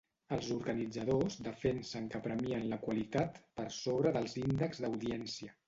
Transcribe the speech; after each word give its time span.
Els 0.35 0.47
organitzadors 0.53 1.37
defensen 1.47 2.09
que 2.15 2.23
premien 2.29 2.67
la 2.73 2.81
qualitat 2.87 3.39
per 3.61 3.69
sobre 3.79 4.17
dels 4.19 4.37
índexs 4.45 4.85
d'audiència. 4.87 5.59